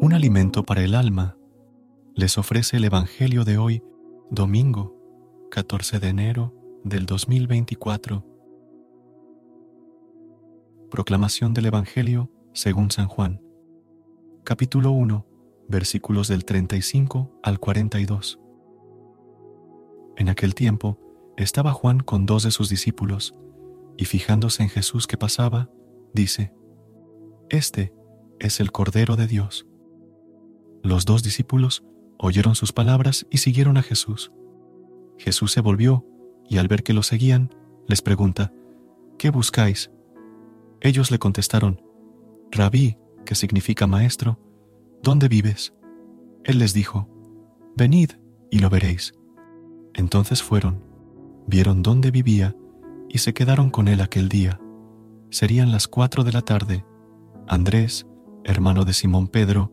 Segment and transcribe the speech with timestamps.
[0.00, 1.36] Un alimento para el alma,
[2.14, 3.82] les ofrece el Evangelio de hoy,
[4.30, 4.96] domingo
[5.50, 8.24] 14 de enero del 2024.
[10.90, 13.42] Proclamación del Evangelio según San Juan,
[14.42, 15.26] capítulo 1,
[15.68, 18.40] versículos del 35 al 42.
[20.16, 20.98] En aquel tiempo
[21.36, 23.34] estaba Juan con dos de sus discípulos,
[23.98, 25.68] y fijándose en Jesús que pasaba,
[26.14, 26.54] dice,
[27.50, 27.92] Este
[28.38, 29.69] es el Cordero de Dios.
[30.82, 31.84] Los dos discípulos
[32.18, 34.32] oyeron sus palabras y siguieron a Jesús.
[35.18, 36.06] Jesús se volvió
[36.48, 37.54] y al ver que lo seguían,
[37.86, 38.52] les pregunta,
[39.18, 39.90] ¿qué buscáis?
[40.80, 41.82] Ellos le contestaron,
[42.50, 44.38] Rabí, que significa maestro,
[45.02, 45.74] ¿dónde vives?
[46.44, 47.08] Él les dijo,
[47.76, 48.12] Venid
[48.50, 49.12] y lo veréis.
[49.94, 50.82] Entonces fueron,
[51.46, 52.56] vieron dónde vivía
[53.08, 54.60] y se quedaron con él aquel día.
[55.30, 56.84] Serían las cuatro de la tarde.
[57.46, 58.06] Andrés,
[58.44, 59.72] hermano de Simón Pedro,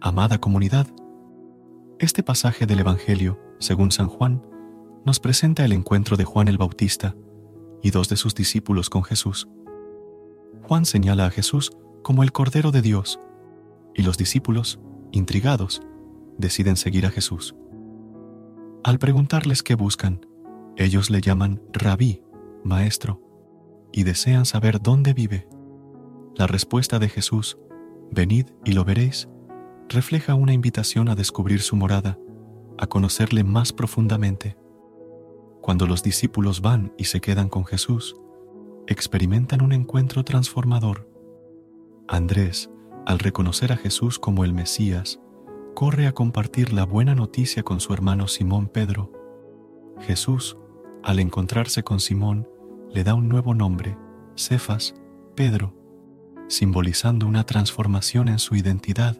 [0.00, 0.86] Amada comunidad,
[1.98, 4.42] este pasaje del Evangelio, según San Juan,
[5.06, 7.16] nos presenta el encuentro de Juan el Bautista
[7.82, 9.48] y dos de sus discípulos con Jesús.
[10.64, 13.18] Juan señala a Jesús como el Cordero de Dios
[13.94, 14.78] y los discípulos,
[15.12, 15.80] intrigados,
[16.36, 17.56] deciden seguir a Jesús.
[18.84, 20.26] Al preguntarles qué buscan,
[20.76, 22.22] ellos le llaman rabí,
[22.64, 23.22] maestro,
[23.92, 25.48] y desean saber dónde vive.
[26.34, 27.56] La respuesta de Jesús,
[28.10, 29.26] venid y lo veréis,
[29.88, 32.18] refleja una invitación a descubrir su morada,
[32.78, 34.56] a conocerle más profundamente.
[35.60, 38.16] Cuando los discípulos van y se quedan con Jesús,
[38.86, 41.10] experimentan un encuentro transformador.
[42.08, 42.70] Andrés,
[43.04, 45.20] al reconocer a Jesús como el Mesías,
[45.74, 49.12] corre a compartir la buena noticia con su hermano Simón Pedro.
[50.00, 50.56] Jesús,
[51.02, 52.48] al encontrarse con Simón,
[52.90, 53.96] le da un nuevo nombre,
[54.36, 54.94] Cefas,
[55.34, 55.74] Pedro,
[56.48, 59.18] simbolizando una transformación en su identidad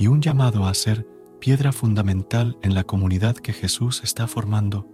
[0.00, 1.06] y un llamado a ser
[1.40, 4.88] piedra fundamental en la comunidad que Jesús está formando.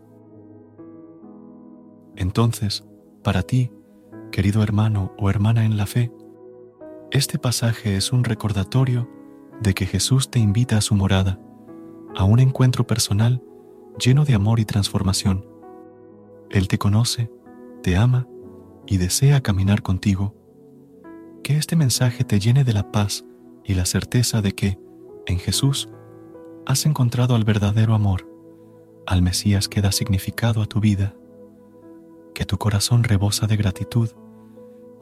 [2.16, 2.84] Entonces,
[3.22, 3.70] para ti,
[4.32, 6.12] querido hermano o hermana en la fe,
[7.12, 9.08] este pasaje es un recordatorio
[9.62, 11.38] de que Jesús te invita a su morada,
[12.16, 13.40] a un encuentro personal
[14.04, 15.46] lleno de amor y transformación.
[16.50, 17.30] Él te conoce,
[17.80, 18.26] te ama
[18.88, 20.34] y desea caminar contigo.
[21.44, 23.24] Que este mensaje te llene de la paz
[23.62, 24.84] y la certeza de que,
[25.26, 25.88] en Jesús
[26.64, 28.28] has encontrado al verdadero amor,
[29.06, 31.14] al Mesías que da significado a tu vida,
[32.34, 34.10] que tu corazón rebosa de gratitud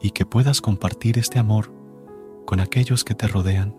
[0.01, 1.73] y que puedas compartir este amor
[2.45, 3.75] con aquellos que te rodean.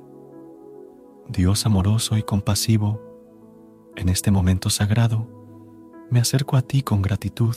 [1.28, 3.00] Dios amoroso y compasivo,
[3.96, 5.28] en este momento sagrado,
[6.10, 7.56] me acerco a ti con gratitud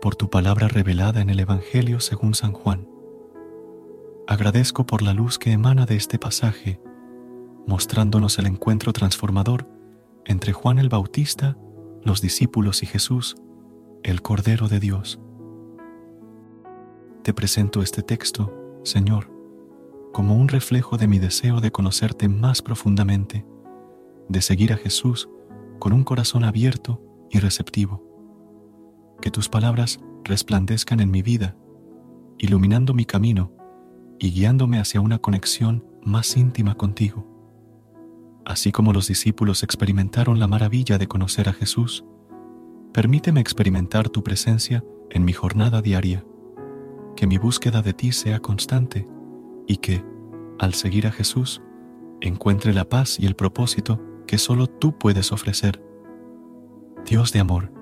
[0.00, 2.88] por tu palabra revelada en el Evangelio según San Juan.
[4.26, 6.80] Agradezco por la luz que emana de este pasaje
[7.66, 9.68] mostrándonos el encuentro transformador
[10.24, 11.56] entre Juan el Bautista,
[12.02, 13.36] los discípulos y Jesús,
[14.02, 15.20] el Cordero de Dios.
[17.22, 19.30] Te presento este texto, Señor,
[20.12, 23.44] como un reflejo de mi deseo de conocerte más profundamente,
[24.28, 25.28] de seguir a Jesús
[25.78, 28.04] con un corazón abierto y receptivo.
[29.20, 31.56] que tus palabras resplandezcan en mi vida,
[32.38, 33.50] iluminando mi camino
[34.18, 37.35] y guiándome hacia una conexión más íntima contigo.
[38.46, 42.04] Así como los discípulos experimentaron la maravilla de conocer a Jesús,
[42.92, 46.24] permíteme experimentar tu presencia en mi jornada diaria,
[47.16, 49.04] que mi búsqueda de ti sea constante
[49.66, 50.04] y que,
[50.60, 51.60] al seguir a Jesús,
[52.20, 55.82] encuentre la paz y el propósito que solo tú puedes ofrecer.
[57.04, 57.72] Dios de amor,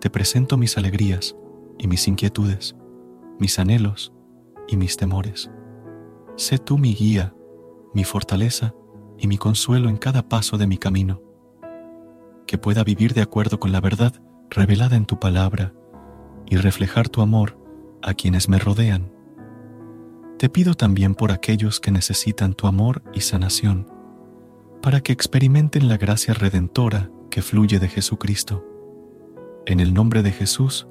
[0.00, 1.36] te presento mis alegrías
[1.78, 2.74] y mis inquietudes,
[3.38, 4.12] mis anhelos
[4.66, 5.52] y mis temores.
[6.36, 7.32] Sé tú mi guía,
[7.94, 8.74] mi fortaleza
[9.20, 11.20] y mi consuelo en cada paso de mi camino.
[12.46, 14.14] Que pueda vivir de acuerdo con la verdad
[14.48, 15.72] revelada en tu palabra
[16.46, 17.58] y reflejar tu amor
[18.02, 19.12] a quienes me rodean.
[20.38, 23.86] Te pido también por aquellos que necesitan tu amor y sanación,
[24.82, 28.64] para que experimenten la gracia redentora que fluye de Jesucristo.
[29.66, 30.88] En el nombre de Jesús,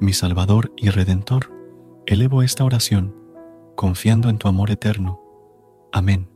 [0.00, 1.52] mi Salvador y Redentor,
[2.06, 3.14] elevo esta oración,
[3.76, 5.20] confiando en tu amor eterno.
[5.92, 6.35] Amén.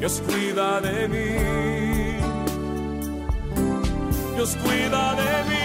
[0.00, 1.28] Dios cuida de mí.
[4.34, 5.60] Dios cuida de mí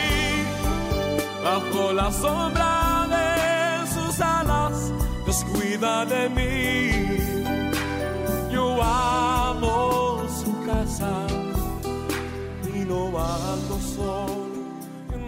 [1.42, 4.92] bajo la sombra de sus alas,
[5.24, 7.18] Dios cuida de mí.
[8.52, 11.28] Yo amo su casa
[12.76, 14.50] y no ando solo,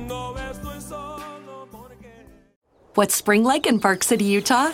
[0.06, 2.26] no estoy solo porque...
[2.96, 4.74] What's spring like in Park City, Utah?